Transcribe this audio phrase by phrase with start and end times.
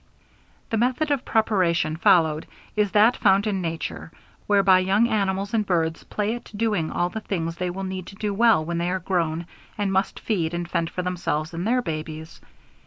[0.71, 4.11] The method of preparation followed is that found in nature,
[4.47, 8.15] whereby young animals and birds play at doing all the things they will need to
[8.15, 9.45] do well when they are grown
[9.77, 12.41] and must feed and fend for themselves and their babies.